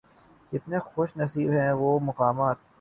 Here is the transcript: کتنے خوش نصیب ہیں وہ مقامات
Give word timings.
کتنے 0.51 0.79
خوش 0.79 1.09
نصیب 1.17 1.49
ہیں 1.51 1.71
وہ 1.71 1.99
مقامات 1.99 2.57